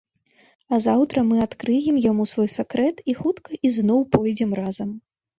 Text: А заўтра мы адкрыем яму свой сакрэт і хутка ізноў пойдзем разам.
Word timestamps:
А 0.75 0.77
заўтра 0.85 1.23
мы 1.31 1.35
адкрыем 1.47 1.99
яму 2.05 2.25
свой 2.31 2.49
сакрэт 2.53 3.03
і 3.13 3.15
хутка 3.19 3.59
ізноў 3.69 4.01
пойдзем 4.15 4.57
разам. 4.61 4.89